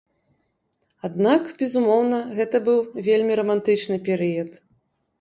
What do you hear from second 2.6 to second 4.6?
быў вельмі рамантычны перыяд.